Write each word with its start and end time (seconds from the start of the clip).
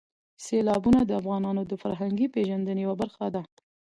سیلابونه 0.45 0.99
د 1.05 1.11
افغانانو 1.21 1.61
د 1.71 1.73
فرهنګي 1.81 2.27
پیژندنې 2.35 2.81
یوه 2.85 2.95
برخه 3.01 3.25
ده. 3.35 3.41